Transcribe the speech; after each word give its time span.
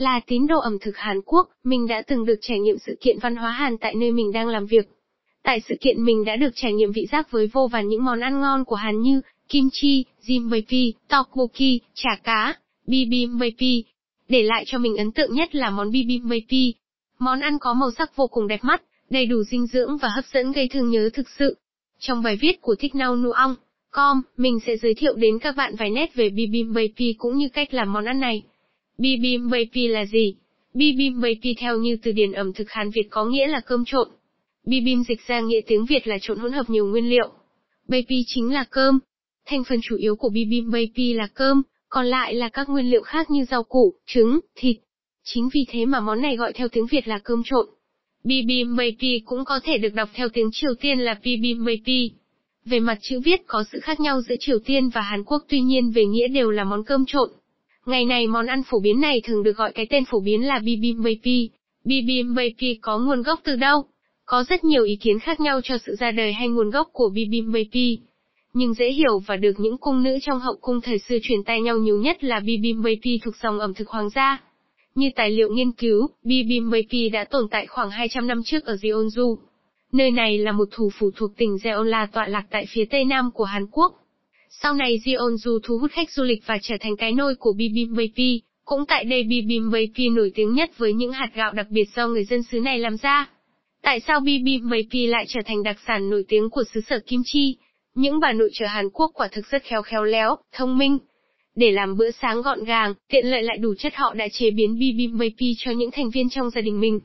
Là 0.00 0.20
tín 0.26 0.46
đồ 0.46 0.58
ẩm 0.58 0.78
thực 0.80 0.96
Hàn 0.96 1.20
Quốc, 1.26 1.48
mình 1.64 1.86
đã 1.86 2.02
từng 2.02 2.24
được 2.24 2.38
trải 2.40 2.58
nghiệm 2.58 2.76
sự 2.86 2.96
kiện 3.00 3.18
văn 3.18 3.36
hóa 3.36 3.50
Hàn 3.50 3.78
tại 3.78 3.94
nơi 3.94 4.12
mình 4.12 4.32
đang 4.32 4.48
làm 4.48 4.66
việc. 4.66 4.88
Tại 5.42 5.60
sự 5.68 5.74
kiện 5.80 6.04
mình 6.04 6.24
đã 6.24 6.36
được 6.36 6.50
trải 6.54 6.72
nghiệm 6.72 6.92
vị 6.92 7.06
giác 7.12 7.30
với 7.30 7.46
vô 7.46 7.66
vàn 7.66 7.88
những 7.88 8.04
món 8.04 8.20
ăn 8.20 8.40
ngon 8.40 8.64
của 8.64 8.74
Hàn 8.74 9.00
như 9.00 9.20
kim 9.48 9.68
chi, 9.72 10.04
jjimpyepi, 10.22 10.92
tteokbokki, 11.08 11.80
chả 11.94 12.10
cá, 12.24 12.54
bibimbap. 12.86 13.60
Để 14.28 14.42
lại 14.42 14.64
cho 14.66 14.78
mình 14.78 14.96
ấn 14.96 15.12
tượng 15.12 15.34
nhất 15.34 15.54
là 15.54 15.70
món 15.70 15.90
bibimbap. 15.90 16.54
Món 17.18 17.40
ăn 17.40 17.58
có 17.58 17.74
màu 17.74 17.90
sắc 17.90 18.16
vô 18.16 18.26
cùng 18.26 18.48
đẹp 18.48 18.60
mắt, 18.62 18.82
đầy 19.10 19.26
đủ 19.26 19.42
dinh 19.42 19.66
dưỡng 19.66 19.96
và 19.96 20.08
hấp 20.08 20.24
dẫn 20.32 20.52
gây 20.52 20.68
thương 20.68 20.90
nhớ 20.90 21.10
thực 21.12 21.28
sự. 21.38 21.56
Trong 21.98 22.22
bài 22.22 22.36
viết 22.36 22.60
của 22.60 22.74
Thích 22.78 22.94
Nau 22.94 23.16
Nuong, 23.16 23.54
com, 23.90 24.22
mình 24.36 24.58
sẽ 24.66 24.76
giới 24.76 24.94
thiệu 24.94 25.14
đến 25.14 25.38
các 25.38 25.56
bạn 25.56 25.74
vài 25.76 25.90
nét 25.90 26.14
về 26.14 26.28
bibimbap 26.28 27.16
cũng 27.18 27.36
như 27.36 27.48
cách 27.48 27.74
làm 27.74 27.92
món 27.92 28.04
ăn 28.04 28.20
này. 28.20 28.42
Bibimbap 29.00 29.68
là 29.74 30.06
gì? 30.06 30.34
Bibimbap 30.74 31.56
theo 31.58 31.78
như 31.78 31.96
từ 32.02 32.12
điển 32.12 32.32
ẩm 32.32 32.52
thực 32.52 32.70
Hàn 32.70 32.90
Việt 32.90 33.06
có 33.10 33.24
nghĩa 33.24 33.46
là 33.46 33.60
cơm 33.60 33.84
trộn. 33.86 34.08
Bibim 34.66 35.02
dịch 35.08 35.20
ra 35.26 35.40
nghĩa 35.40 35.60
tiếng 35.66 35.84
Việt 35.84 36.06
là 36.06 36.18
trộn 36.20 36.38
hỗn 36.38 36.52
hợp 36.52 36.70
nhiều 36.70 36.86
nguyên 36.86 37.10
liệu. 37.10 37.28
Bap 37.88 38.04
chính 38.26 38.52
là 38.52 38.64
cơm. 38.70 38.98
Thành 39.46 39.64
phần 39.64 39.80
chủ 39.82 39.96
yếu 39.96 40.16
của 40.16 40.28
bibimbap 40.28 40.96
là 40.96 41.28
cơm, 41.34 41.62
còn 41.88 42.06
lại 42.06 42.34
là 42.34 42.48
các 42.48 42.68
nguyên 42.68 42.90
liệu 42.90 43.02
khác 43.02 43.30
như 43.30 43.44
rau 43.44 43.62
củ, 43.62 43.94
trứng, 44.06 44.40
thịt. 44.54 44.76
Chính 45.24 45.48
vì 45.54 45.60
thế 45.68 45.84
mà 45.84 46.00
món 46.00 46.22
này 46.22 46.36
gọi 46.36 46.52
theo 46.52 46.68
tiếng 46.68 46.86
Việt 46.86 47.08
là 47.08 47.18
cơm 47.18 47.42
trộn. 47.44 47.66
Bibimbap 48.24 49.24
cũng 49.24 49.44
có 49.44 49.60
thể 49.64 49.78
được 49.78 49.94
đọc 49.94 50.08
theo 50.14 50.28
tiếng 50.28 50.48
Triều 50.52 50.74
Tiên 50.80 50.98
là 50.98 51.20
bibimbap. 51.24 51.86
Về 52.64 52.80
mặt 52.80 52.98
chữ 53.00 53.20
viết 53.24 53.40
có 53.46 53.64
sự 53.72 53.80
khác 53.80 54.00
nhau 54.00 54.20
giữa 54.28 54.34
Triều 54.40 54.58
Tiên 54.58 54.88
và 54.88 55.00
Hàn 55.00 55.24
Quốc 55.24 55.42
tuy 55.48 55.60
nhiên 55.60 55.90
về 55.90 56.04
nghĩa 56.04 56.28
đều 56.28 56.50
là 56.50 56.64
món 56.64 56.84
cơm 56.84 57.04
trộn. 57.06 57.30
Ngày 57.86 58.04
này 58.04 58.26
món 58.26 58.46
ăn 58.46 58.62
phổ 58.62 58.80
biến 58.80 59.00
này 59.00 59.20
thường 59.24 59.42
được 59.42 59.56
gọi 59.56 59.72
cái 59.72 59.86
tên 59.90 60.04
phổ 60.04 60.20
biến 60.20 60.46
là 60.46 60.58
bibimbap. 60.58 61.24
Bibimbap 61.84 62.78
có 62.80 62.98
nguồn 62.98 63.22
gốc 63.22 63.40
từ 63.44 63.56
đâu? 63.56 63.84
Có 64.24 64.44
rất 64.48 64.64
nhiều 64.64 64.84
ý 64.84 64.96
kiến 64.96 65.18
khác 65.18 65.40
nhau 65.40 65.60
cho 65.64 65.78
sự 65.86 65.96
ra 65.98 66.10
đời 66.10 66.32
hay 66.32 66.48
nguồn 66.48 66.70
gốc 66.70 66.88
của 66.92 67.08
bibimbap. 67.08 68.00
Nhưng 68.52 68.74
dễ 68.74 68.90
hiểu 68.90 69.18
và 69.18 69.36
được 69.36 69.52
những 69.58 69.78
cung 69.78 70.02
nữ 70.02 70.18
trong 70.22 70.40
hậu 70.40 70.56
cung 70.60 70.80
thời 70.80 70.98
xưa 70.98 71.16
truyền 71.22 71.44
tay 71.44 71.60
nhau 71.60 71.78
nhiều 71.78 71.96
nhất 72.00 72.24
là 72.24 72.40
bibimbap 72.40 72.98
thuộc 73.24 73.36
dòng 73.36 73.58
ẩm 73.58 73.74
thực 73.74 73.88
hoàng 73.88 74.10
gia. 74.10 74.42
Như 74.94 75.10
tài 75.16 75.30
liệu 75.30 75.48
nghiên 75.52 75.72
cứu, 75.72 76.08
bibimbap 76.22 77.12
đã 77.12 77.24
tồn 77.24 77.48
tại 77.50 77.66
khoảng 77.66 77.90
200 77.90 78.26
năm 78.26 78.42
trước 78.44 78.64
ở 78.64 78.74
Jeonju. 78.74 79.36
Nơi 79.92 80.10
này 80.10 80.38
là 80.38 80.52
một 80.52 80.68
thủ 80.70 80.90
phủ 80.98 81.10
thuộc 81.16 81.36
tỉnh 81.36 81.56
Jeonla 81.56 82.06
tọa 82.12 82.26
lạc 82.26 82.44
tại 82.50 82.64
phía 82.68 82.84
tây 82.84 83.04
nam 83.04 83.30
của 83.34 83.44
Hàn 83.44 83.66
Quốc. 83.72 83.99
Sau 84.52 84.74
này 84.74 84.98
Jeonju 85.04 85.58
thu 85.62 85.78
hút 85.78 85.90
khách 85.90 86.10
du 86.10 86.22
lịch 86.22 86.46
và 86.46 86.58
trở 86.62 86.74
thành 86.80 86.96
cái 86.96 87.12
nôi 87.12 87.34
của 87.34 87.52
bibimbap. 87.52 88.42
Cũng 88.64 88.86
tại 88.86 89.04
đây 89.04 89.22
bibimbap 89.22 90.12
nổi 90.12 90.32
tiếng 90.34 90.54
nhất 90.54 90.78
với 90.78 90.92
những 90.92 91.12
hạt 91.12 91.30
gạo 91.34 91.52
đặc 91.52 91.66
biệt 91.70 91.84
do 91.96 92.08
người 92.08 92.24
dân 92.24 92.42
xứ 92.42 92.60
này 92.60 92.78
làm 92.78 92.96
ra. 92.96 93.30
Tại 93.82 94.00
sao 94.00 94.20
bibimbap 94.20 94.92
lại 94.92 95.24
trở 95.28 95.40
thành 95.46 95.62
đặc 95.62 95.76
sản 95.86 96.10
nổi 96.10 96.24
tiếng 96.28 96.50
của 96.50 96.62
xứ 96.74 96.80
sở 96.80 97.00
Kim 97.06 97.22
Chi? 97.24 97.56
Những 97.94 98.20
bà 98.20 98.32
nội 98.32 98.50
trợ 98.52 98.66
Hàn 98.66 98.90
Quốc 98.90 99.10
quả 99.14 99.28
thực 99.32 99.46
rất 99.46 99.62
khéo 99.62 99.82
khéo 99.82 100.04
léo, 100.04 100.36
thông 100.52 100.78
minh. 100.78 100.98
Để 101.56 101.70
làm 101.70 101.96
bữa 101.96 102.10
sáng 102.10 102.42
gọn 102.42 102.64
gàng, 102.64 102.94
tiện 103.08 103.26
lợi 103.26 103.42
lại 103.42 103.58
đủ 103.58 103.74
chất 103.74 103.94
họ 103.94 104.14
đã 104.14 104.28
chế 104.32 104.50
biến 104.50 104.78
bibimbap 104.78 105.38
cho 105.58 105.70
những 105.70 105.90
thành 105.90 106.10
viên 106.10 106.30
trong 106.30 106.50
gia 106.50 106.60
đình 106.60 106.80
mình. 106.80 107.00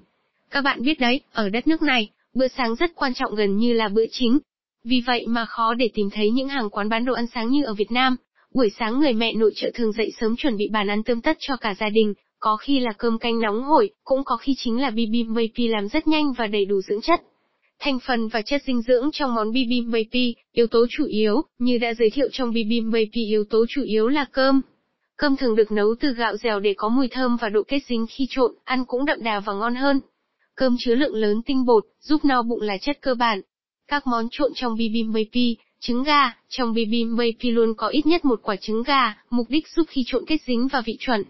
Các 0.49 0.61
bạn 0.61 0.83
biết 0.83 0.99
đấy, 0.99 1.21
ở 1.31 1.49
đất 1.49 1.67
nước 1.67 1.81
này, 1.81 2.09
bữa 2.33 2.47
sáng 2.47 2.75
rất 2.75 2.95
quan 2.95 3.13
trọng 3.13 3.35
gần 3.35 3.57
như 3.57 3.73
là 3.73 3.87
bữa 3.87 4.05
chính. 4.11 4.39
Vì 4.87 5.01
vậy 5.05 5.25
mà 5.27 5.45
khó 5.45 5.73
để 5.73 5.89
tìm 5.93 6.09
thấy 6.09 6.31
những 6.31 6.47
hàng 6.47 6.69
quán 6.69 6.89
bán 6.89 7.05
đồ 7.05 7.13
ăn 7.13 7.25
sáng 7.33 7.49
như 7.49 7.63
ở 7.63 7.73
Việt 7.73 7.91
Nam. 7.91 8.15
Buổi 8.53 8.69
sáng 8.79 8.99
người 8.99 9.13
mẹ 9.13 9.33
nội 9.33 9.51
trợ 9.55 9.71
thường 9.73 9.91
dậy 9.91 10.11
sớm 10.19 10.35
chuẩn 10.35 10.57
bị 10.57 10.69
bàn 10.71 10.87
ăn 10.87 11.03
tươm 11.03 11.21
tất 11.21 11.37
cho 11.39 11.57
cả 11.57 11.75
gia 11.79 11.89
đình, 11.89 12.13
có 12.39 12.57
khi 12.57 12.79
là 12.79 12.91
cơm 12.97 13.19
canh 13.19 13.39
nóng 13.39 13.63
hổi, 13.63 13.89
cũng 14.03 14.23
có 14.23 14.37
khi 14.37 14.55
chính 14.57 14.81
là 14.81 14.89
bibimbap 14.89 15.49
làm 15.57 15.87
rất 15.87 16.07
nhanh 16.07 16.33
và 16.33 16.47
đầy 16.47 16.65
đủ 16.65 16.81
dưỡng 16.81 17.01
chất. 17.01 17.21
Thành 17.79 17.99
phần 18.07 18.27
và 18.27 18.41
chất 18.41 18.61
dinh 18.67 18.81
dưỡng 18.81 19.09
trong 19.13 19.35
món 19.35 19.51
bibimbap, 19.51 20.13
yếu 20.51 20.67
tố 20.67 20.85
chủ 20.89 21.05
yếu, 21.05 21.41
như 21.59 21.77
đã 21.77 21.93
giới 21.93 22.09
thiệu 22.09 22.27
trong 22.31 22.53
bibimbap 22.53 23.07
yếu 23.11 23.43
tố 23.49 23.65
chủ 23.69 23.81
yếu 23.81 24.07
là 24.07 24.25
cơm. 24.31 24.61
Cơm 25.17 25.37
thường 25.37 25.55
được 25.55 25.71
nấu 25.71 25.95
từ 25.99 26.13
gạo 26.13 26.37
dẻo 26.37 26.59
để 26.59 26.73
có 26.77 26.89
mùi 26.89 27.07
thơm 27.07 27.37
và 27.41 27.49
độ 27.49 27.63
kết 27.67 27.79
dính 27.87 28.05
khi 28.09 28.27
trộn, 28.29 28.51
ăn 28.63 28.85
cũng 28.85 29.05
đậm 29.05 29.23
đà 29.23 29.39
và 29.39 29.53
ngon 29.53 29.75
hơn. 29.75 29.99
Cơm 30.55 30.75
chứa 30.79 30.95
lượng 30.95 31.15
lớn 31.15 31.41
tinh 31.45 31.65
bột, 31.65 31.85
giúp 31.99 32.25
no 32.25 32.41
bụng 32.41 32.61
là 32.61 32.77
chất 32.77 32.97
cơ 33.01 33.15
bản. 33.15 33.41
Các 33.87 34.07
món 34.07 34.27
trộn 34.31 34.51
trong 34.55 34.75
bibimbap, 34.77 35.35
trứng 35.79 36.03
gà, 36.03 36.31
trong 36.49 36.73
bibimbap 36.73 37.35
luôn 37.41 37.73
có 37.77 37.87
ít 37.87 38.05
nhất 38.05 38.25
một 38.25 38.39
quả 38.43 38.55
trứng 38.55 38.83
gà, 38.83 39.17
mục 39.29 39.49
đích 39.49 39.67
giúp 39.67 39.83
khi 39.89 40.03
trộn 40.07 40.25
kết 40.27 40.37
dính 40.47 40.67
và 40.67 40.81
vị 40.81 40.97
chuẩn. 40.99 41.23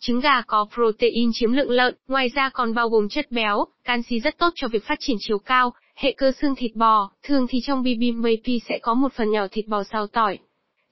Trứng 0.00 0.20
gà 0.20 0.42
có 0.42 0.66
protein 0.74 1.30
chiếm 1.34 1.52
lượng 1.52 1.70
lợn, 1.70 1.94
ngoài 2.08 2.28
ra 2.34 2.48
còn 2.48 2.74
bao 2.74 2.88
gồm 2.88 3.08
chất 3.08 3.30
béo, 3.30 3.64
canxi 3.84 4.20
rất 4.20 4.38
tốt 4.38 4.52
cho 4.54 4.68
việc 4.68 4.84
phát 4.84 4.98
triển 5.00 5.16
chiều 5.20 5.38
cao, 5.38 5.72
hệ 5.94 6.12
cơ 6.16 6.32
xương 6.40 6.54
thịt 6.54 6.74
bò, 6.74 7.10
thường 7.22 7.46
thì 7.48 7.58
trong 7.62 7.82
bibimbap 7.82 8.62
sẽ 8.68 8.78
có 8.82 8.94
một 8.94 9.12
phần 9.12 9.30
nhỏ 9.30 9.46
thịt 9.50 9.68
bò 9.68 9.82
xào 9.84 10.06
tỏi. 10.06 10.38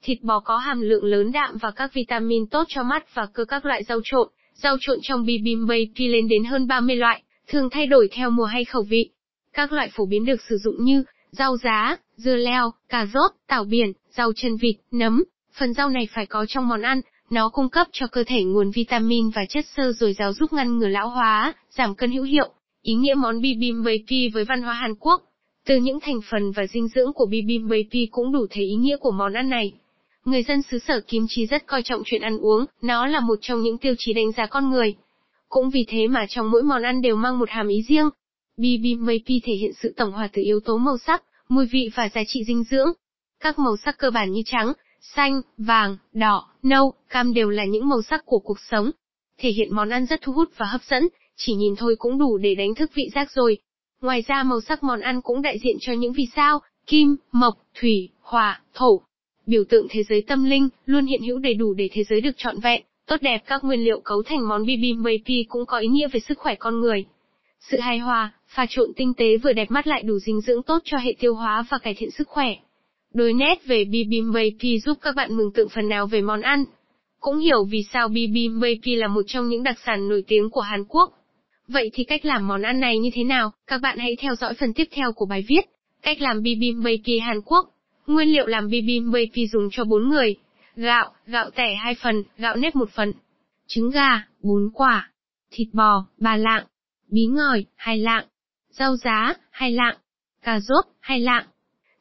Thịt 0.03 0.21
bò 0.21 0.39
có 0.39 0.57
hàm 0.57 0.81
lượng 0.81 1.03
lớn 1.03 1.31
đạm 1.31 1.57
và 1.57 1.71
các 1.71 1.93
vitamin 1.93 2.47
tốt 2.47 2.63
cho 2.67 2.83
mắt 2.83 3.15
và 3.15 3.25
cơ 3.33 3.45
các 3.45 3.65
loại 3.65 3.83
rau 3.83 3.99
trộn. 4.03 4.27
Rau 4.53 4.77
trộn 4.81 4.99
trong 5.01 5.25
bibimbap 5.25 5.87
lên 5.95 6.27
đến 6.27 6.43
hơn 6.43 6.67
30 6.67 6.95
loại, 6.95 7.21
thường 7.47 7.69
thay 7.69 7.87
đổi 7.87 8.07
theo 8.11 8.29
mùa 8.29 8.45
hay 8.45 8.65
khẩu 8.65 8.83
vị. 8.83 9.09
Các 9.55 9.71
loại 9.71 9.89
phổ 9.93 10.05
biến 10.05 10.25
được 10.25 10.41
sử 10.49 10.57
dụng 10.57 10.83
như 10.83 11.03
rau 11.31 11.57
giá, 11.57 11.97
dưa 12.17 12.35
leo, 12.35 12.71
cà 12.89 13.05
rốt, 13.13 13.31
tảo 13.47 13.63
biển, 13.63 13.93
rau 14.17 14.31
chân 14.35 14.57
vịt, 14.57 14.75
nấm. 14.91 15.23
Phần 15.59 15.73
rau 15.73 15.89
này 15.89 16.07
phải 16.11 16.25
có 16.25 16.45
trong 16.45 16.67
món 16.67 16.81
ăn, 16.81 17.01
nó 17.29 17.49
cung 17.49 17.69
cấp 17.69 17.87
cho 17.91 18.07
cơ 18.07 18.23
thể 18.27 18.43
nguồn 18.43 18.71
vitamin 18.71 19.29
và 19.29 19.45
chất 19.49 19.65
xơ 19.75 19.91
dồi 19.91 20.13
dào 20.13 20.33
giúp 20.33 20.53
ngăn 20.53 20.77
ngừa 20.77 20.87
lão 20.87 21.09
hóa, 21.09 21.53
giảm 21.69 21.95
cân 21.95 22.11
hữu 22.11 22.23
hiệu. 22.23 22.49
Ý 22.81 22.93
nghĩa 22.93 23.13
món 23.13 23.41
bibimbap 23.41 24.33
với 24.33 24.45
văn 24.45 24.61
hóa 24.61 24.73
Hàn 24.73 24.95
Quốc. 24.95 25.21
Từ 25.65 25.77
những 25.77 25.99
thành 25.99 26.19
phần 26.31 26.51
và 26.51 26.67
dinh 26.67 26.87
dưỡng 26.87 27.13
của 27.13 27.25
bibimbap 27.25 28.11
cũng 28.11 28.31
đủ 28.31 28.45
thấy 28.49 28.63
ý 28.63 28.75
nghĩa 28.75 28.97
của 28.97 29.11
món 29.11 29.33
ăn 29.33 29.49
này. 29.49 29.73
Người 30.25 30.43
dân 30.43 30.61
xứ 30.61 30.79
sở 30.79 31.01
Kim 31.07 31.25
Chi 31.29 31.45
rất 31.45 31.65
coi 31.65 31.83
trọng 31.83 32.01
chuyện 32.05 32.21
ăn 32.21 32.37
uống, 32.37 32.65
nó 32.81 33.07
là 33.07 33.19
một 33.19 33.39
trong 33.41 33.61
những 33.61 33.77
tiêu 33.77 33.93
chí 33.97 34.13
đánh 34.13 34.31
giá 34.31 34.45
con 34.45 34.69
người. 34.69 34.95
Cũng 35.49 35.69
vì 35.69 35.85
thế 35.87 36.07
mà 36.07 36.25
trong 36.29 36.51
mỗi 36.51 36.63
món 36.63 36.83
ăn 36.83 37.01
đều 37.01 37.15
mang 37.15 37.39
một 37.39 37.49
hàm 37.49 37.67
ý 37.67 37.83
riêng. 37.87 38.09
Bibimbap 38.57 39.21
thể 39.43 39.53
hiện 39.53 39.71
sự 39.81 39.93
tổng 39.97 40.11
hòa 40.11 40.29
từ 40.33 40.41
yếu 40.41 40.59
tố 40.59 40.77
màu 40.77 40.97
sắc, 40.97 41.23
mùi 41.49 41.65
vị 41.65 41.89
và 41.95 42.09
giá 42.09 42.21
trị 42.27 42.43
dinh 42.47 42.63
dưỡng. 42.63 42.87
Các 43.39 43.59
màu 43.59 43.77
sắc 43.77 43.97
cơ 43.97 44.11
bản 44.11 44.31
như 44.31 44.41
trắng, 44.45 44.73
xanh, 45.01 45.41
vàng, 45.57 45.97
đỏ, 46.13 46.49
nâu, 46.63 46.93
cam 47.09 47.33
đều 47.33 47.49
là 47.49 47.65
những 47.65 47.89
màu 47.89 48.01
sắc 48.01 48.25
của 48.25 48.39
cuộc 48.39 48.59
sống. 48.59 48.91
Thể 49.37 49.49
hiện 49.49 49.75
món 49.75 49.89
ăn 49.89 50.05
rất 50.05 50.21
thu 50.21 50.33
hút 50.33 50.49
và 50.57 50.65
hấp 50.65 50.81
dẫn, 50.83 51.07
chỉ 51.37 51.53
nhìn 51.53 51.75
thôi 51.75 51.95
cũng 51.99 52.17
đủ 52.17 52.37
để 52.37 52.55
đánh 52.55 52.75
thức 52.75 52.91
vị 52.93 53.09
giác 53.15 53.31
rồi. 53.31 53.57
Ngoài 54.01 54.23
ra 54.27 54.43
màu 54.43 54.61
sắc 54.61 54.83
món 54.83 54.99
ăn 54.99 55.21
cũng 55.21 55.41
đại 55.41 55.59
diện 55.59 55.75
cho 55.79 55.93
những 55.93 56.13
vì 56.13 56.27
sao, 56.35 56.59
kim, 56.87 57.15
mộc, 57.31 57.53
thủy, 57.79 58.09
hỏa, 58.21 58.61
thổ. 58.73 59.01
Biểu 59.45 59.63
tượng 59.69 59.87
thế 59.89 60.03
giới 60.03 60.21
tâm 60.21 60.43
linh, 60.43 60.69
luôn 60.85 61.05
hiện 61.05 61.21
hữu 61.21 61.39
đầy 61.39 61.53
đủ 61.53 61.73
để 61.73 61.89
thế 61.91 62.03
giới 62.03 62.21
được 62.21 62.37
trọn 62.37 62.59
vẹn, 62.59 62.83
tốt 63.07 63.21
đẹp 63.21 63.43
các 63.45 63.63
nguyên 63.63 63.83
liệu 63.83 63.99
cấu 63.99 64.23
thành 64.23 64.47
món 64.47 64.65
bibimbap 64.65 65.45
cũng 65.49 65.65
có 65.65 65.77
ý 65.77 65.87
nghĩa 65.87 66.07
về 66.07 66.19
sức 66.19 66.37
khỏe 66.37 66.55
con 66.55 66.79
người. 66.79 67.05
Sự 67.59 67.79
hài 67.79 67.99
hòa, 67.99 68.31
pha 68.47 68.65
trộn 68.69 68.89
tinh 68.95 69.13
tế 69.13 69.37
vừa 69.37 69.53
đẹp 69.53 69.71
mắt 69.71 69.87
lại 69.87 70.03
đủ 70.03 70.19
dinh 70.19 70.41
dưỡng 70.41 70.63
tốt 70.63 70.79
cho 70.83 70.97
hệ 70.97 71.13
tiêu 71.19 71.35
hóa 71.35 71.65
và 71.69 71.77
cải 71.77 71.93
thiện 71.93 72.11
sức 72.11 72.27
khỏe. 72.27 72.55
Đôi 73.13 73.33
nét 73.33 73.65
về 73.65 73.85
bibim 73.85 74.33
baby 74.33 74.79
giúp 74.79 74.97
các 75.01 75.15
bạn 75.15 75.37
mừng 75.37 75.51
tượng 75.51 75.69
phần 75.69 75.89
nào 75.89 76.07
về 76.07 76.21
món 76.21 76.41
ăn. 76.41 76.65
Cũng 77.19 77.39
hiểu 77.39 77.63
vì 77.63 77.83
sao 77.93 78.07
bibim 78.07 78.59
baby 78.59 78.95
là 78.95 79.07
một 79.07 79.21
trong 79.27 79.49
những 79.49 79.63
đặc 79.63 79.77
sản 79.85 80.09
nổi 80.09 80.23
tiếng 80.27 80.49
của 80.49 80.61
Hàn 80.61 80.83
Quốc. 80.85 81.11
Vậy 81.67 81.89
thì 81.93 82.03
cách 82.03 82.25
làm 82.25 82.47
món 82.47 82.61
ăn 82.61 82.79
này 82.79 82.99
như 82.99 83.09
thế 83.13 83.23
nào? 83.23 83.51
Các 83.67 83.81
bạn 83.81 83.97
hãy 83.97 84.15
theo 84.19 84.35
dõi 84.35 84.53
phần 84.53 84.73
tiếp 84.73 84.87
theo 84.91 85.11
của 85.13 85.25
bài 85.25 85.45
viết. 85.47 85.61
Cách 86.01 86.21
làm 86.21 86.41
bibim 86.41 86.83
baby 86.83 87.19
Hàn 87.19 87.41
Quốc. 87.41 87.69
Nguyên 88.07 88.27
liệu 88.27 88.47
làm 88.47 88.69
bibim 88.69 89.11
baby 89.11 89.47
dùng 89.47 89.69
cho 89.71 89.83
4 89.83 90.09
người. 90.09 90.35
Gạo, 90.75 91.11
gạo 91.27 91.49
tẻ 91.49 91.75
2 91.75 91.95
phần, 91.95 92.23
gạo 92.37 92.55
nếp 92.55 92.75
1 92.75 92.89
phần. 92.89 93.13
Trứng 93.67 93.89
gà, 93.89 94.27
4 94.43 94.69
quả. 94.73 95.11
Thịt 95.51 95.67
bò, 95.73 96.05
3 96.17 96.37
lạng. 96.37 96.65
Bí 97.07 97.25
ngòi, 97.25 97.65
2 97.75 97.97
lạng. 97.97 98.25
Rau 98.69 98.95
giá, 98.95 99.33
2 99.51 99.71
lạng. 99.71 99.97
Cà 100.41 100.59
rốt, 100.59 100.85
2 100.99 101.19
lạng 101.19 101.45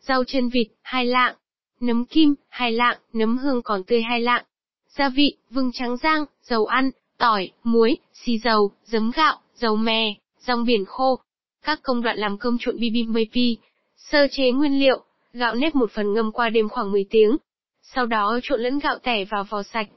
rau 0.08 0.24
chân 0.24 0.48
vịt, 0.48 0.66
hai 0.82 1.06
lạng, 1.06 1.34
nấm 1.80 2.04
kim, 2.04 2.34
hai 2.48 2.72
lạng, 2.72 2.98
nấm 3.12 3.38
hương 3.38 3.62
còn 3.62 3.84
tươi 3.84 4.02
hai 4.02 4.20
lạng, 4.20 4.44
gia 4.88 5.08
vị, 5.08 5.36
vừng 5.50 5.70
trắng 5.72 5.96
rang, 5.96 6.24
dầu 6.42 6.66
ăn, 6.66 6.90
tỏi, 7.18 7.50
muối, 7.62 7.96
xì 8.12 8.38
dầu, 8.38 8.72
giấm 8.84 9.10
gạo, 9.14 9.40
dầu 9.54 9.76
mè, 9.76 10.14
rong 10.38 10.64
biển 10.64 10.84
khô. 10.84 11.18
Các 11.62 11.80
công 11.82 12.02
đoạn 12.02 12.18
làm 12.18 12.38
cơm 12.38 12.56
trộn 12.60 12.76
bibimbap. 12.78 13.64
Sơ 13.96 14.26
chế 14.30 14.50
nguyên 14.50 14.78
liệu, 14.78 15.04
gạo 15.32 15.54
nếp 15.54 15.74
một 15.74 15.90
phần 15.90 16.12
ngâm 16.12 16.32
qua 16.32 16.48
đêm 16.48 16.68
khoảng 16.68 16.92
10 16.92 17.06
tiếng. 17.10 17.36
Sau 17.82 18.06
đó 18.06 18.38
trộn 18.42 18.60
lẫn 18.60 18.78
gạo 18.78 18.98
tẻ 19.02 19.24
vào 19.24 19.44
vò 19.44 19.62
sạch. 19.62 19.88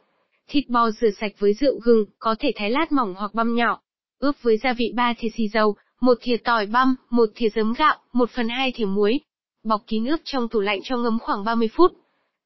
Thịt 0.48 0.70
bò 0.70 0.92
rửa 0.92 1.10
sạch 1.20 1.32
với 1.40 1.54
rượu 1.54 1.80
gừng, 1.84 2.06
có 2.20 2.36
thể 2.40 2.52
thái 2.56 2.72
lát 2.72 2.92
mỏng 2.92 3.16
hoặc 3.18 3.34
băm 3.34 3.56
nhỏ. 3.56 3.82
Ướp 4.20 4.36
với 4.42 4.58
gia 4.58 4.74
vị 4.74 4.92
3 4.96 5.14
thìa 5.18 5.30
xì 5.38 5.48
dầu, 5.48 5.76
một 6.02 6.18
thìa 6.22 6.38
tỏi 6.38 6.66
băm, 6.66 6.96
một 7.10 7.30
thìa 7.36 7.50
giấm 7.50 7.74
gạo, 7.74 7.98
1 8.14 8.30
phần 8.30 8.50
2 8.50 8.72
thìa 8.72 8.86
muối, 8.86 9.20
bọc 9.64 9.82
kín 9.88 10.06
ướp 10.06 10.20
trong 10.24 10.48
tủ 10.50 10.60
lạnh 10.60 10.80
cho 10.84 10.98
ngấm 10.98 11.20
khoảng 11.20 11.44
30 11.44 11.70
phút. 11.74 11.92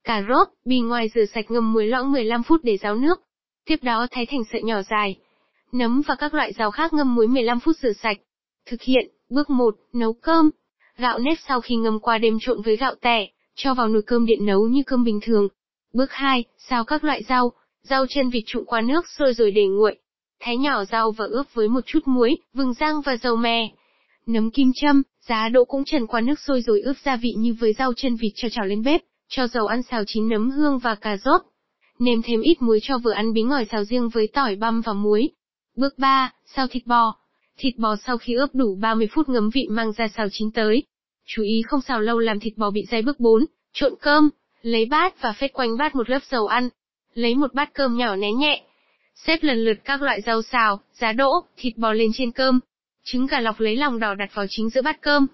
Cà 0.03 0.25
rốt, 0.29 0.47
bì 0.65 0.79
ngoài 0.79 1.09
rửa 1.15 1.25
sạch 1.25 1.51
ngâm 1.51 1.73
muối 1.73 1.87
loãng 1.87 2.11
15 2.11 2.43
phút 2.43 2.63
để 2.63 2.77
ráo 2.77 2.95
nước. 2.95 3.21
Tiếp 3.65 3.75
đó 3.81 4.07
thái 4.11 4.25
thành 4.25 4.43
sợi 4.51 4.63
nhỏ 4.63 4.81
dài. 4.81 5.15
nấm 5.71 6.01
và 6.07 6.15
các 6.15 6.33
loại 6.33 6.53
rau 6.53 6.71
khác 6.71 6.93
ngâm 6.93 7.15
muối 7.15 7.27
15 7.27 7.59
phút 7.59 7.75
rửa 7.77 7.93
sạch. 7.93 8.17
Thực 8.65 8.81
hiện, 8.81 9.11
bước 9.29 9.49
1, 9.49 9.75
nấu 9.93 10.13
cơm. 10.13 10.49
Gạo 10.97 11.19
nếp 11.19 11.37
sau 11.47 11.61
khi 11.61 11.75
ngâm 11.75 11.99
qua 11.99 12.17
đêm 12.17 12.37
trộn 12.41 12.61
với 12.61 12.77
gạo 12.77 12.95
tẻ, 13.01 13.27
cho 13.55 13.73
vào 13.73 13.87
nồi 13.87 14.01
cơm 14.01 14.25
điện 14.25 14.45
nấu 14.45 14.67
như 14.67 14.83
cơm 14.85 15.03
bình 15.03 15.19
thường. 15.21 15.47
Bước 15.93 16.11
2, 16.11 16.43
xào 16.57 16.83
các 16.83 17.03
loại 17.03 17.23
rau, 17.23 17.51
rau 17.81 18.05
chân 18.09 18.29
vịt 18.29 18.43
trụng 18.45 18.65
qua 18.65 18.81
nước 18.81 19.05
sôi 19.17 19.33
rồi 19.33 19.51
để 19.51 19.65
nguội. 19.67 19.99
Thái 20.43 20.57
nhỏ 20.57 20.85
rau 20.85 21.11
và 21.11 21.25
ướp 21.25 21.53
với 21.53 21.67
một 21.67 21.81
chút 21.85 21.99
muối, 22.05 22.37
vừng 22.53 22.73
rang 22.73 23.01
và 23.01 23.17
dầu 23.17 23.35
mè. 23.35 23.71
Nấm 24.25 24.51
kim 24.51 24.71
châm, 24.75 25.01
giá 25.27 25.49
đỗ 25.49 25.65
cũng 25.65 25.83
trần 25.85 26.07
qua 26.07 26.21
nước 26.21 26.39
sôi 26.39 26.61
rồi 26.61 26.81
ướp 26.81 26.97
gia 27.05 27.15
vị 27.15 27.33
như 27.37 27.55
với 27.59 27.73
rau 27.73 27.93
chân 27.93 28.15
vịt 28.15 28.31
cho 28.35 28.49
chảo 28.49 28.65
lên 28.65 28.83
bếp, 28.83 29.01
cho 29.29 29.47
dầu 29.47 29.67
ăn 29.67 29.83
xào 29.83 30.03
chín 30.07 30.29
nấm 30.29 30.51
hương 30.51 30.79
và 30.79 30.95
cà 30.95 31.17
rốt. 31.17 31.41
Nêm 31.99 32.21
thêm 32.21 32.41
ít 32.41 32.61
muối 32.61 32.79
cho 32.81 32.97
vừa 32.97 33.11
ăn 33.11 33.33
bí 33.33 33.41
ngòi 33.41 33.65
xào 33.65 33.83
riêng 33.83 34.09
với 34.09 34.27
tỏi 34.27 34.55
băm 34.55 34.81
và 34.81 34.93
muối. 34.93 35.29
Bước 35.75 35.97
3, 35.97 36.33
xào 36.55 36.67
thịt 36.67 36.87
bò. 36.87 37.15
Thịt 37.57 37.77
bò 37.77 37.95
sau 37.95 38.17
khi 38.17 38.33
ướp 38.33 38.49
đủ 38.55 38.75
30 38.81 39.07
phút 39.11 39.29
ngấm 39.29 39.49
vị 39.49 39.67
mang 39.69 39.91
ra 39.91 40.07
xào 40.07 40.27
chín 40.31 40.51
tới. 40.51 40.83
Chú 41.25 41.43
ý 41.43 41.61
không 41.67 41.81
xào 41.81 41.99
lâu 41.99 42.19
làm 42.19 42.39
thịt 42.39 42.53
bò 42.57 42.71
bị 42.71 42.85
dai 42.91 43.01
bước 43.01 43.19
4, 43.19 43.45
trộn 43.73 43.93
cơm, 44.01 44.29
lấy 44.61 44.85
bát 44.85 45.21
và 45.21 45.33
phết 45.33 45.53
quanh 45.53 45.77
bát 45.77 45.95
một 45.95 46.09
lớp 46.09 46.19
dầu 46.31 46.47
ăn. 46.47 46.69
Lấy 47.13 47.35
một 47.35 47.53
bát 47.53 47.73
cơm 47.73 47.97
nhỏ 47.97 48.15
nén 48.15 48.37
nhẹ. 48.37 48.63
Xếp 49.15 49.39
lần 49.41 49.57
lượt 49.57 49.77
các 49.83 50.01
loại 50.01 50.21
rau 50.21 50.41
xào, 50.41 50.81
giá 50.93 51.13
đỗ, 51.13 51.31
thịt 51.57 51.77
bò 51.77 51.93
lên 51.93 52.11
trên 52.13 52.31
cơm. 52.31 52.59
Trứng 53.03 53.27
gà 53.27 53.39
lọc 53.39 53.59
lấy 53.59 53.75
lòng 53.75 53.99
đỏ 53.99 54.15
đặt 54.15 54.29
vào 54.33 54.45
chính 54.49 54.69
giữa 54.69 54.81
bát 54.81 55.01
cơm. 55.01 55.27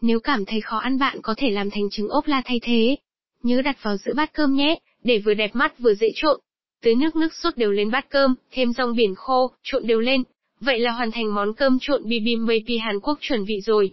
Nếu 0.00 0.20
cảm 0.20 0.44
thấy 0.44 0.60
khó 0.60 0.78
ăn 0.78 0.98
bạn 0.98 1.18
có 1.22 1.34
thể 1.36 1.50
làm 1.50 1.70
thành 1.70 1.90
trứng 1.90 2.08
ốp 2.08 2.26
la 2.26 2.42
thay 2.44 2.60
thế. 2.62 2.96
Nhớ 3.42 3.62
đặt 3.62 3.82
vào 3.82 3.96
giữa 3.96 4.14
bát 4.14 4.32
cơm 4.32 4.54
nhé, 4.54 4.78
để 5.04 5.18
vừa 5.18 5.34
đẹp 5.34 5.50
mắt 5.54 5.78
vừa 5.78 5.94
dễ 5.94 6.08
trộn. 6.14 6.40
Tưới 6.82 6.94
nước 6.94 7.16
nước 7.16 7.34
sốt 7.34 7.56
đều 7.56 7.72
lên 7.72 7.90
bát 7.90 8.10
cơm, 8.10 8.34
thêm 8.50 8.72
rong 8.72 8.96
biển 8.96 9.14
khô, 9.14 9.50
trộn 9.62 9.86
đều 9.86 10.00
lên. 10.00 10.22
Vậy 10.60 10.78
là 10.78 10.92
hoàn 10.92 11.10
thành 11.10 11.34
món 11.34 11.54
cơm 11.54 11.78
trộn 11.80 12.08
bibimbap 12.08 12.68
Hàn 12.82 13.00
Quốc 13.00 13.18
chuẩn 13.20 13.44
vị 13.44 13.60
rồi. 13.60 13.92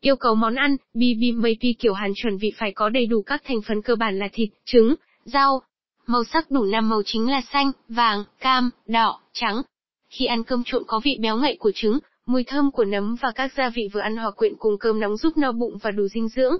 Yêu 0.00 0.16
cầu 0.16 0.34
món 0.34 0.54
ăn, 0.54 0.76
bibimbap 0.94 1.76
kiểu 1.78 1.92
Hàn 1.92 2.12
chuẩn 2.16 2.36
vị 2.38 2.52
phải 2.56 2.72
có 2.72 2.88
đầy 2.88 3.06
đủ 3.06 3.22
các 3.22 3.42
thành 3.44 3.60
phần 3.68 3.82
cơ 3.82 3.96
bản 3.96 4.18
là 4.18 4.28
thịt, 4.32 4.48
trứng, 4.64 4.94
rau. 5.24 5.62
Màu 6.08 6.24
sắc 6.24 6.50
đủ 6.50 6.64
năm 6.64 6.88
màu 6.88 7.02
chính 7.06 7.30
là 7.30 7.40
xanh, 7.52 7.72
vàng, 7.88 8.24
cam, 8.40 8.70
đỏ, 8.86 9.20
trắng. 9.32 9.62
Khi 10.08 10.26
ăn 10.26 10.44
cơm 10.44 10.62
trộn 10.66 10.82
có 10.86 11.00
vị 11.04 11.16
béo 11.20 11.36
ngậy 11.36 11.56
của 11.58 11.72
trứng, 11.74 11.98
mùi 12.26 12.44
thơm 12.44 12.70
của 12.70 12.84
nấm 12.84 13.16
và 13.20 13.32
các 13.34 13.52
gia 13.56 13.70
vị 13.70 13.88
vừa 13.92 14.00
ăn 14.00 14.16
hòa 14.16 14.30
quyện 14.30 14.52
cùng 14.58 14.78
cơm 14.78 15.00
nóng 15.00 15.16
giúp 15.16 15.36
no 15.36 15.52
bụng 15.52 15.78
và 15.82 15.90
đủ 15.90 16.08
dinh 16.08 16.28
dưỡng. 16.28 16.56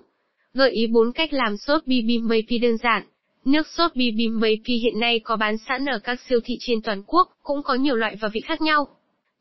Gợi 0.55 0.71
ý 0.71 0.87
4 0.87 1.13
cách 1.13 1.33
làm 1.33 1.57
sốt 1.57 1.87
bibimbap 1.87 2.45
đơn 2.63 2.77
giản. 2.77 3.03
Nước 3.45 3.67
sốt 3.67 3.91
bibimbap 3.95 4.67
hiện 4.67 5.01
nay 5.01 5.19
có 5.19 5.37
bán 5.37 5.57
sẵn 5.59 5.87
ở 5.87 5.99
các 5.99 6.21
siêu 6.29 6.41
thị 6.45 6.57
trên 6.61 6.83
toàn 6.83 7.03
quốc, 7.07 7.29
cũng 7.43 7.63
có 7.63 7.75
nhiều 7.75 7.97
loại 7.97 8.17
và 8.21 8.29
vị 8.29 8.41
khác 8.41 8.61
nhau. 8.61 8.89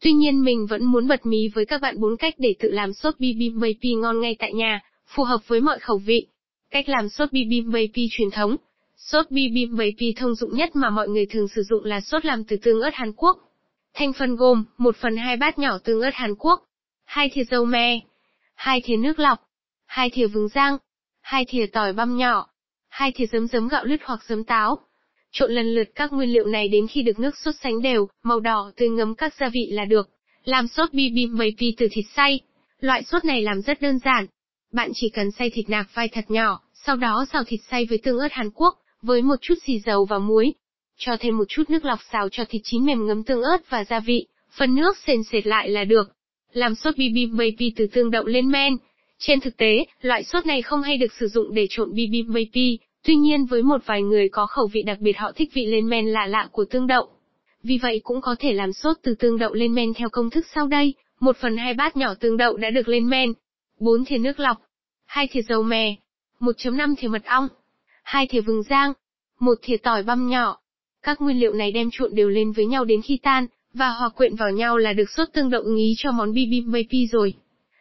Tuy 0.01 0.13
nhiên 0.13 0.43
mình 0.43 0.65
vẫn 0.65 0.85
muốn 0.85 1.07
bật 1.07 1.25
mí 1.25 1.47
với 1.47 1.65
các 1.65 1.81
bạn 1.81 1.95
bốn 1.99 2.17
cách 2.17 2.35
để 2.37 2.55
tự 2.59 2.71
làm 2.71 2.93
sốt 2.93 3.15
bibimbap 3.19 3.83
ngon 4.01 4.21
ngay 4.21 4.35
tại 4.39 4.53
nhà, 4.53 4.79
phù 5.07 5.23
hợp 5.23 5.47
với 5.47 5.61
mọi 5.61 5.79
khẩu 5.79 5.97
vị. 5.97 6.27
Cách 6.71 6.89
làm 6.89 7.09
sốt 7.09 7.31
bibimbap 7.31 7.95
truyền 8.11 8.31
thống. 8.31 8.55
Sốt 8.97 9.31
bibim 9.31 9.77
bibimbap 9.77 10.17
thông 10.17 10.35
dụng 10.35 10.55
nhất 10.55 10.75
mà 10.75 10.89
mọi 10.89 11.07
người 11.07 11.25
thường 11.25 11.47
sử 11.47 11.63
dụng 11.63 11.83
là 11.83 12.01
sốt 12.01 12.25
làm 12.25 12.43
từ 12.43 12.57
tương 12.57 12.81
ớt 12.81 12.93
Hàn 12.93 13.11
Quốc. 13.13 13.37
Thành 13.93 14.13
phần 14.13 14.35
gồm 14.35 14.63
1 14.77 14.95
phần 14.95 15.17
2 15.17 15.37
bát 15.37 15.59
nhỏ 15.59 15.77
tương 15.77 16.01
ớt 16.01 16.13
Hàn 16.13 16.35
Quốc, 16.35 16.63
2 17.05 17.29
thìa 17.29 17.43
dầu 17.43 17.65
me, 17.65 17.99
2 18.55 18.81
thìa 18.81 18.97
nước 18.97 19.19
lọc, 19.19 19.39
2 19.85 20.09
thìa 20.09 20.27
vừng 20.27 20.47
rang, 20.47 20.77
2 21.21 21.45
thìa 21.45 21.65
tỏi 21.65 21.93
băm 21.93 22.17
nhỏ, 22.17 22.47
2 22.87 23.11
thìa 23.11 23.25
giấm 23.25 23.47
giấm 23.47 23.67
gạo 23.67 23.85
lứt 23.85 24.01
hoặc 24.03 24.23
giấm 24.23 24.43
táo. 24.43 24.77
Trộn 25.31 25.51
lần 25.51 25.75
lượt 25.75 25.89
các 25.95 26.13
nguyên 26.13 26.33
liệu 26.33 26.47
này 26.47 26.67
đến 26.67 26.87
khi 26.87 27.01
được 27.01 27.19
nước 27.19 27.37
sốt 27.37 27.55
sánh 27.61 27.81
đều, 27.81 28.07
màu 28.23 28.39
đỏ 28.39 28.71
tươi 28.75 28.89
ngấm 28.89 29.15
các 29.15 29.33
gia 29.39 29.49
vị 29.49 29.69
là 29.71 29.85
được. 29.85 30.09
Làm 30.43 30.67
sốt 30.67 30.93
bibim 30.93 31.37
bibimbap 31.37 31.75
từ 31.77 31.87
thịt 31.91 32.05
xay. 32.15 32.39
Loại 32.79 33.03
sốt 33.03 33.25
này 33.25 33.41
làm 33.41 33.61
rất 33.61 33.81
đơn 33.81 33.99
giản. 33.99 34.25
Bạn 34.71 34.91
chỉ 34.93 35.09
cần 35.09 35.31
xay 35.31 35.49
thịt 35.49 35.69
nạc 35.69 35.87
vai 35.93 36.07
thật 36.07 36.25
nhỏ, 36.27 36.61
sau 36.73 36.95
đó 36.95 37.25
xào 37.33 37.43
thịt 37.43 37.59
xay 37.69 37.85
với 37.85 37.97
tương 37.97 38.19
ớt 38.19 38.31
Hàn 38.31 38.49
Quốc, 38.51 38.77
với 39.05 39.21
một 39.21 39.35
chút 39.41 39.55
xì 39.65 39.79
dầu 39.79 40.05
và 40.05 40.19
muối. 40.19 40.53
Cho 40.97 41.17
thêm 41.19 41.37
một 41.37 41.45
chút 41.47 41.69
nước 41.69 41.85
lọc 41.85 41.99
xào 42.11 42.29
cho 42.29 42.45
thịt 42.49 42.61
chín 42.63 42.85
mềm 42.85 43.07
ngấm 43.07 43.23
tương 43.23 43.41
ớt 43.41 43.69
và 43.69 43.83
gia 43.83 43.99
vị, 43.99 44.27
phần 44.57 44.75
nước 44.75 44.97
sền 45.07 45.23
sệt 45.23 45.47
lại 45.47 45.69
là 45.69 45.83
được. 45.83 46.11
Làm 46.51 46.75
sốt 46.75 46.97
bibimbap 46.97 47.73
từ 47.75 47.87
tương 47.87 48.11
đậu 48.11 48.25
lên 48.25 48.51
men. 48.51 48.77
Trên 49.19 49.39
thực 49.39 49.57
tế, 49.57 49.85
loại 50.01 50.23
sốt 50.23 50.45
này 50.45 50.61
không 50.61 50.81
hay 50.81 50.97
được 50.97 51.13
sử 51.19 51.27
dụng 51.27 51.53
để 51.53 51.67
trộn 51.69 51.93
bibimbap, 51.93 52.79
tuy 53.03 53.15
nhiên 53.15 53.45
với 53.45 53.63
một 53.63 53.81
vài 53.85 54.01
người 54.01 54.29
có 54.29 54.45
khẩu 54.45 54.67
vị 54.67 54.83
đặc 54.83 54.97
biệt 54.99 55.17
họ 55.17 55.31
thích 55.35 55.49
vị 55.53 55.65
lên 55.65 55.89
men 55.89 56.07
lạ 56.07 56.27
lạ 56.27 56.47
của 56.51 56.65
tương 56.65 56.87
đậu. 56.87 57.09
Vì 57.63 57.77
vậy 57.77 58.01
cũng 58.03 58.21
có 58.21 58.35
thể 58.39 58.53
làm 58.53 58.73
sốt 58.73 58.97
từ 59.03 59.15
tương 59.15 59.37
đậu 59.37 59.53
lên 59.53 59.73
men 59.73 59.93
theo 59.93 60.09
công 60.09 60.29
thức 60.29 60.45
sau 60.55 60.67
đây. 60.67 60.93
Một 61.19 61.37
phần 61.37 61.57
hai 61.57 61.73
bát 61.73 61.97
nhỏ 61.97 62.13
tương 62.13 62.37
đậu 62.37 62.57
đã 62.57 62.69
được 62.69 62.87
lên 62.87 63.09
men. 63.09 63.33
4 63.79 64.05
thìa 64.05 64.17
nước 64.17 64.39
lọc. 64.39 64.57
2 65.05 65.27
thìa 65.27 65.41
dầu 65.41 65.63
mè. 65.63 65.95
1.5 66.39 66.95
thìa 66.97 67.07
mật 67.07 67.23
ong 67.25 67.47
hai 68.05 68.27
thìa 68.27 68.41
vừng 68.41 68.63
rang. 68.63 68.93
một 69.39 69.53
thìa 69.61 69.77
tỏi 69.77 70.03
băm 70.03 70.27
nhỏ. 70.27 70.57
Các 71.03 71.21
nguyên 71.21 71.39
liệu 71.39 71.53
này 71.53 71.71
đem 71.71 71.89
trộn 71.91 72.15
đều 72.15 72.29
lên 72.29 72.51
với 72.51 72.65
nhau 72.65 72.85
đến 72.85 73.01
khi 73.01 73.19
tan, 73.23 73.47
và 73.73 73.89
hòa 73.89 74.09
quyện 74.09 74.35
vào 74.35 74.51
nhau 74.51 74.77
là 74.77 74.93
được 74.93 75.09
sốt 75.09 75.27
tương 75.33 75.49
đậu 75.49 75.63
ý 75.77 75.93
cho 75.97 76.11
món 76.11 76.33
bibimbap 76.33 76.85
rồi. 77.11 77.33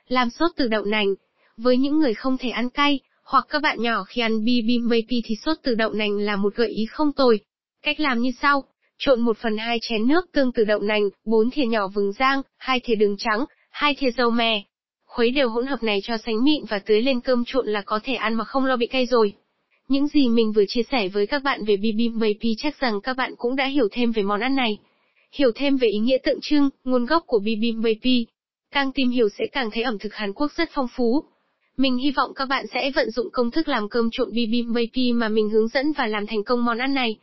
Làm 0.08 0.30
sốt 0.30 0.50
từ 0.56 0.68
đậu 0.68 0.84
nành. 0.84 1.14
Với 1.56 1.76
những 1.76 1.98
người 1.98 2.14
không 2.14 2.38
thể 2.38 2.48
ăn 2.48 2.70
cay, 2.70 3.00
hoặc 3.24 3.46
các 3.48 3.62
bạn 3.62 3.82
nhỏ 3.82 4.04
khi 4.04 4.20
ăn 4.20 4.44
bibimbap 4.44 5.04
thì 5.08 5.34
sốt 5.44 5.58
từ 5.62 5.74
đậu 5.74 5.92
nành 5.92 6.18
là 6.18 6.36
một 6.36 6.54
gợi 6.54 6.68
ý 6.68 6.86
không 6.86 7.12
tồi. 7.12 7.40
Cách 7.82 8.00
làm 8.00 8.20
như 8.20 8.30
sau. 8.42 8.64
Trộn 8.98 9.20
1 9.20 9.36
phần 9.38 9.56
2 9.56 9.78
chén 9.82 10.08
nước 10.08 10.32
tương 10.32 10.52
từ 10.52 10.64
đậu 10.64 10.78
nành, 10.78 11.02
4 11.24 11.50
thìa 11.50 11.66
nhỏ 11.66 11.88
vừng 11.88 12.12
rang, 12.12 12.42
2 12.56 12.80
thìa 12.80 12.94
đường 12.94 13.16
trắng, 13.18 13.44
2 13.70 13.94
thìa 13.94 14.10
dầu 14.10 14.30
mè. 14.30 14.62
Khuấy 15.06 15.30
đều 15.30 15.48
hỗn 15.48 15.66
hợp 15.66 15.82
này 15.82 16.00
cho 16.02 16.16
sánh 16.16 16.44
mịn 16.44 16.64
và 16.68 16.78
tưới 16.78 17.02
lên 17.02 17.20
cơm 17.20 17.44
trộn 17.46 17.66
là 17.66 17.82
có 17.86 18.00
thể 18.04 18.14
ăn 18.14 18.34
mà 18.34 18.44
không 18.44 18.64
lo 18.64 18.76
bị 18.76 18.86
cay 18.86 19.06
rồi. 19.06 19.34
Những 19.88 20.06
gì 20.06 20.28
mình 20.28 20.52
vừa 20.52 20.64
chia 20.68 20.82
sẻ 20.90 21.08
với 21.08 21.26
các 21.26 21.42
bạn 21.42 21.64
về 21.64 21.76
bibimbap 21.76 22.36
chắc 22.58 22.80
rằng 22.80 23.00
các 23.00 23.16
bạn 23.16 23.34
cũng 23.38 23.56
đã 23.56 23.66
hiểu 23.66 23.88
thêm 23.92 24.12
về 24.12 24.22
món 24.22 24.40
ăn 24.40 24.54
này. 24.54 24.78
Hiểu 25.32 25.50
thêm 25.54 25.76
về 25.76 25.88
ý 25.88 25.98
nghĩa 25.98 26.18
tượng 26.18 26.38
trưng, 26.42 26.70
nguồn 26.84 27.06
gốc 27.06 27.24
của 27.26 27.38
bibimbap. 27.38 28.02
Càng 28.70 28.92
tìm 28.92 29.10
hiểu 29.10 29.28
sẽ 29.38 29.44
càng 29.52 29.70
thấy 29.70 29.82
ẩm 29.82 29.98
thực 29.98 30.14
Hàn 30.14 30.32
Quốc 30.32 30.52
rất 30.56 30.68
phong 30.72 30.86
phú. 30.96 31.24
Mình 31.76 31.96
hy 31.96 32.10
vọng 32.10 32.30
các 32.34 32.46
bạn 32.46 32.66
sẽ 32.74 32.90
vận 32.94 33.10
dụng 33.10 33.26
công 33.32 33.50
thức 33.50 33.68
làm 33.68 33.88
cơm 33.88 34.08
trộn 34.12 34.28
bibimbap 34.32 34.96
mà 35.14 35.28
mình 35.28 35.50
hướng 35.50 35.68
dẫn 35.68 35.92
và 35.92 36.06
làm 36.06 36.26
thành 36.26 36.44
công 36.44 36.64
món 36.64 36.78
ăn 36.78 36.94
này. 36.94 37.16